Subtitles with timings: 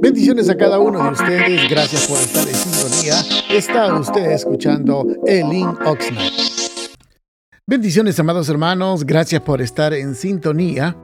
[0.00, 1.70] Bendiciones a cada uno de ustedes.
[1.70, 3.14] Gracias por estar en sintonía.
[3.50, 6.32] Está usted escuchando Elin Oxnard.
[7.66, 9.04] Bendiciones, amados hermanos.
[9.04, 10.96] Gracias por estar en sintonía.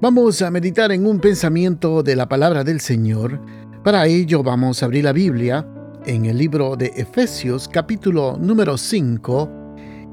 [0.00, 3.40] Vamos a meditar en un pensamiento de la palabra del Señor.
[3.84, 5.66] Para ello vamos a abrir la Biblia
[6.04, 9.50] en el libro de Efesios capítulo número 5.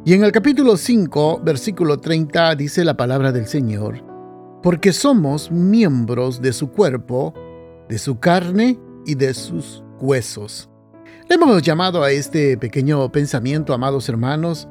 [0.05, 4.01] Y en el capítulo 5, versículo 30 dice la palabra del Señor,
[4.67, 7.33] porque somos miembros de su cuerpo,
[7.87, 10.69] de su carne y de sus huesos.
[11.29, 14.67] Le hemos llamado a este pequeño pensamiento, amados hermanos,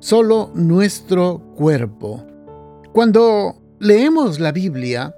[0.00, 2.24] solo nuestro cuerpo.
[2.94, 5.14] Cuando leemos la Biblia,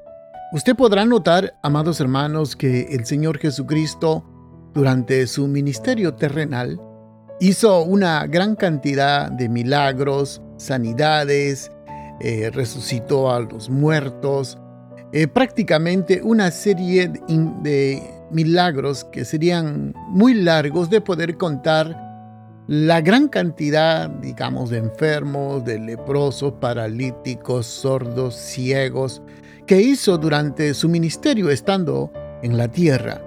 [0.52, 4.24] usted podrá notar, amados hermanos, que el Señor Jesucristo,
[4.74, 6.80] durante su ministerio terrenal,
[7.38, 11.70] hizo una gran cantidad de milagros, sanidades,
[12.20, 14.58] eh, resucitó a los muertos,
[15.12, 21.96] eh, prácticamente una serie de, milagros que serían muy largos de poder contar
[22.66, 29.22] la gran cantidad, digamos, de enfermos, de leprosos, paralíticos, sordos, ciegos,
[29.66, 32.10] que hizo durante su ministerio estando
[32.42, 33.22] en la tierra.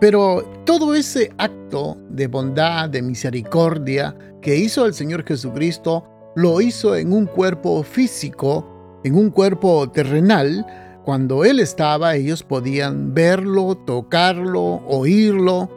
[0.00, 6.96] Pero todo ese acto de bondad, de misericordia que hizo el Señor Jesucristo, lo hizo
[6.96, 10.66] en un cuerpo físico, en un cuerpo terrenal,
[11.04, 15.68] cuando Él estaba, ellos podían verlo, tocarlo, oírlo.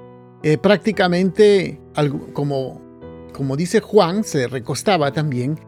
[0.44, 1.82] Eh, prácticamente,
[2.34, 2.82] como,
[3.34, 5.60] como dice Juan, se recostaba también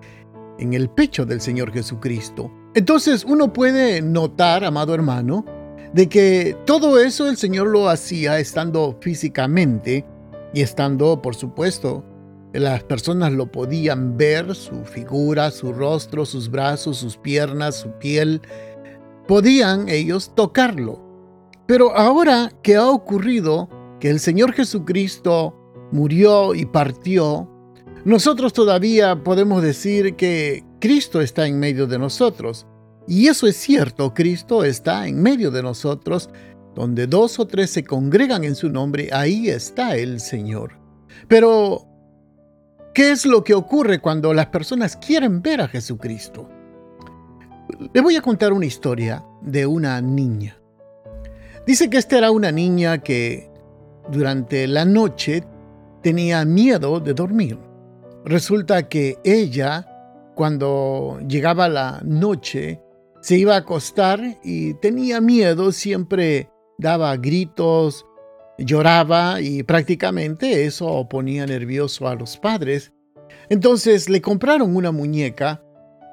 [0.59, 2.51] en el pecho del Señor Jesucristo.
[2.75, 5.45] Entonces uno puede notar, amado hermano,
[5.93, 10.05] de que todo eso el Señor lo hacía estando físicamente
[10.53, 12.03] y estando, por supuesto,
[12.53, 18.41] las personas lo podían ver, su figura, su rostro, sus brazos, sus piernas, su piel,
[19.27, 21.01] podían ellos tocarlo.
[21.67, 25.53] Pero ahora que ha ocurrido que el Señor Jesucristo
[25.91, 27.49] murió y partió,
[28.05, 32.65] nosotros todavía podemos decir que Cristo está en medio de nosotros.
[33.07, 36.29] Y eso es cierto, Cristo está en medio de nosotros.
[36.75, 40.79] Donde dos o tres se congregan en su nombre, ahí está el Señor.
[41.27, 41.86] Pero,
[42.97, 46.49] ¿qué es lo que ocurre cuando las personas quieren ver a Jesucristo?
[47.93, 50.57] Le voy a contar una historia de una niña.
[51.67, 53.51] Dice que esta era una niña que
[54.09, 55.43] durante la noche
[56.01, 57.59] tenía miedo de dormir.
[58.25, 59.87] Resulta que ella,
[60.33, 62.81] cuando llegaba la noche,
[63.21, 66.49] se iba a acostar y tenía miedo, siempre
[66.79, 68.07] daba gritos,
[68.57, 72.91] lloraba y prácticamente eso ponía nervioso a los padres.
[73.49, 75.61] Entonces le compraron una muñeca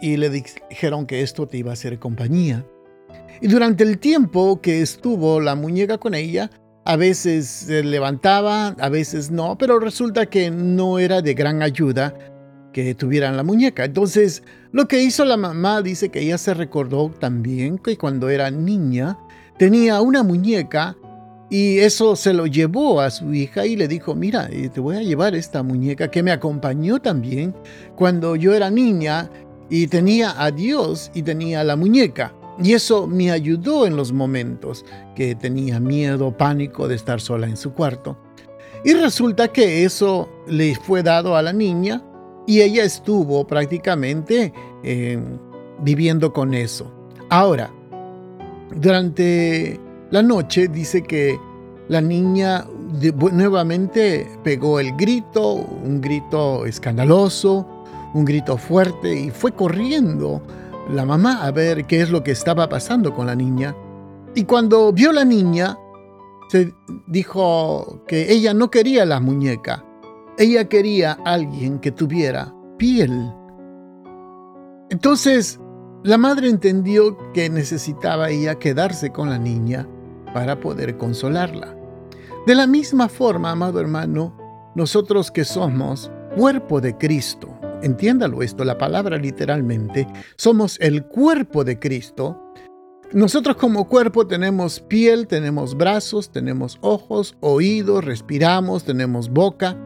[0.00, 2.64] y le dijeron que esto te iba a hacer compañía.
[3.40, 6.50] Y durante el tiempo que estuvo la muñeca con ella,
[6.84, 12.14] a veces se levantaba, a veces no, pero resulta que no era de gran ayuda
[12.72, 13.84] que tuvieran la muñeca.
[13.84, 18.50] Entonces, lo que hizo la mamá dice que ella se recordó también que cuando era
[18.50, 19.16] niña
[19.56, 20.96] tenía una muñeca
[21.54, 24.96] y eso se lo llevó a su hija y le dijo, mira, eh, te voy
[24.96, 27.54] a llevar esta muñeca que me acompañó también
[27.94, 29.30] cuando yo era niña
[29.70, 32.34] y tenía a Dios y tenía la muñeca.
[32.60, 34.84] Y eso me ayudó en los momentos
[35.14, 38.18] que tenía miedo, pánico de estar sola en su cuarto.
[38.84, 42.02] Y resulta que eso le fue dado a la niña
[42.48, 45.20] y ella estuvo prácticamente eh,
[45.84, 46.92] viviendo con eso.
[47.30, 47.72] Ahora,
[48.74, 49.83] durante
[50.14, 51.40] la noche dice que
[51.88, 52.64] la niña
[53.32, 57.66] nuevamente pegó el grito, un grito escandaloso,
[58.14, 60.40] un grito fuerte y fue corriendo
[60.88, 63.74] la mamá a ver qué es lo que estaba pasando con la niña.
[64.36, 65.76] Y cuando vio la niña,
[66.48, 66.72] se
[67.08, 69.84] dijo que ella no quería la muñeca,
[70.38, 73.32] ella quería alguien que tuviera piel.
[74.90, 75.58] Entonces,
[76.04, 79.88] la madre entendió que necesitaba ella quedarse con la niña
[80.34, 81.74] para poder consolarla.
[82.46, 84.36] De la misma forma, amado hermano,
[84.74, 87.48] nosotros que somos cuerpo de Cristo,
[87.82, 90.06] entiéndalo esto, la palabra literalmente,
[90.36, 92.38] somos el cuerpo de Cristo.
[93.12, 99.78] Nosotros como cuerpo tenemos piel, tenemos brazos, tenemos ojos, oídos, respiramos, tenemos boca.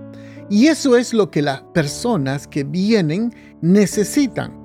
[0.51, 4.58] Y eso es lo que las personas que vienen necesitan.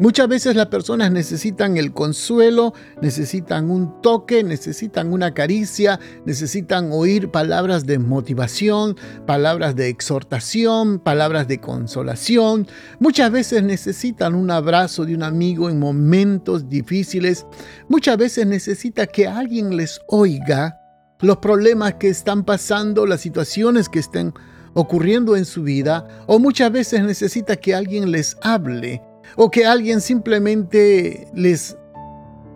[0.00, 7.30] Muchas veces las personas necesitan el consuelo, necesitan un toque, necesitan una caricia, necesitan oír
[7.30, 12.66] palabras de motivación, palabras de exhortación, palabras de consolación.
[12.98, 17.44] Muchas veces necesitan un abrazo de un amigo en momentos difíciles.
[17.90, 20.80] Muchas veces necesita que alguien les oiga
[21.20, 24.32] los problemas que están pasando, las situaciones que estén
[24.72, 29.02] ocurriendo en su vida, o muchas veces necesita que alguien les hable
[29.36, 31.76] o que alguien simplemente les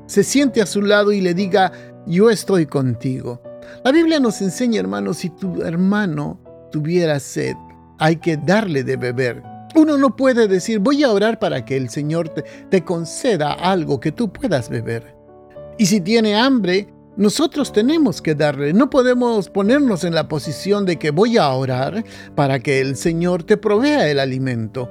[0.07, 1.73] se siente a su lado y le diga,
[2.07, 3.41] yo estoy contigo.
[3.85, 6.39] La Biblia nos enseña, hermano, si tu hermano
[6.71, 7.55] tuviera sed,
[7.99, 9.43] hay que darle de beber.
[9.75, 13.99] Uno no puede decir, voy a orar para que el Señor te, te conceda algo
[13.99, 15.17] que tú puedas beber.
[15.79, 20.99] Y si tiene hambre, nosotros tenemos que darle, no podemos ponernos en la posición de
[20.99, 22.05] que voy a orar
[22.35, 24.91] para que el Señor te provea el alimento.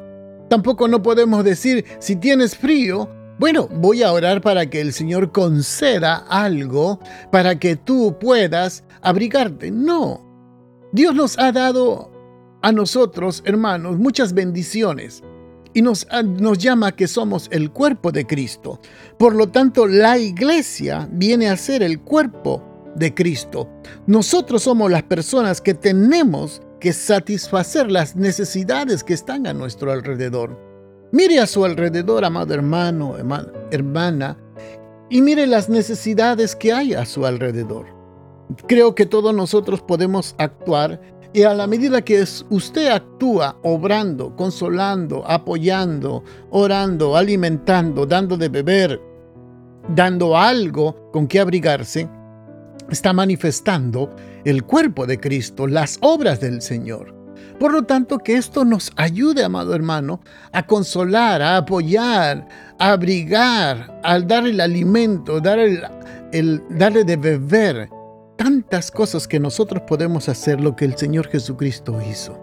[0.53, 3.09] Tampoco no podemos decir, si tienes frío,
[3.39, 6.99] bueno, voy a orar para que el Señor conceda algo
[7.31, 9.71] para que tú puedas abrigarte.
[9.71, 10.21] No.
[10.91, 12.11] Dios nos ha dado
[12.61, 15.23] a nosotros, hermanos, muchas bendiciones
[15.73, 18.79] y nos, nos llama que somos el cuerpo de Cristo.
[19.17, 22.61] Por lo tanto, la iglesia viene a ser el cuerpo
[22.95, 23.67] de Cristo.
[24.05, 30.59] Nosotros somos las personas que tenemos que satisfacer las necesidades que están a nuestro alrededor.
[31.13, 33.15] Mire a su alrededor, amado hermano,
[33.71, 34.37] hermana,
[35.09, 37.85] y mire las necesidades que hay a su alrededor.
[38.67, 40.99] Creo que todos nosotros podemos actuar
[41.31, 49.01] y a la medida que usted actúa obrando, consolando, apoyando, orando, alimentando, dando de beber,
[49.87, 52.09] dando algo con que abrigarse,
[52.89, 54.13] está manifestando
[54.45, 57.13] el cuerpo de Cristo, las obras del Señor.
[57.59, 62.47] Por lo tanto, que esto nos ayude, amado hermano, a consolar, a apoyar,
[62.79, 67.89] a abrigar, al dar el alimento, dar el, darle de beber.
[68.37, 72.42] Tantas cosas que nosotros podemos hacer lo que el Señor Jesucristo hizo.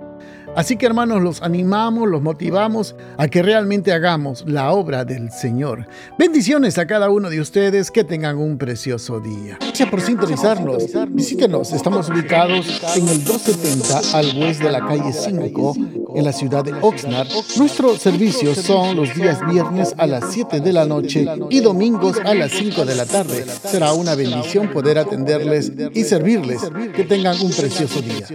[0.56, 5.86] Así que hermanos, los animamos, los motivamos a que realmente hagamos la obra del Señor.
[6.18, 9.58] Bendiciones a cada uno de ustedes, que tengan un precioso día.
[9.60, 10.84] Gracias por sintonizarnos.
[11.10, 15.74] Visítenos, estamos ubicados en el 270 al oeste de la calle 5
[16.16, 17.28] en la ciudad de Oxnard.
[17.56, 22.34] Nuestros servicios son los días viernes a las 7 de la noche y domingos a
[22.34, 23.46] las 5 de la tarde.
[23.46, 26.60] Será una bendición poder atenderles y servirles.
[26.94, 28.26] Que tengan un precioso día.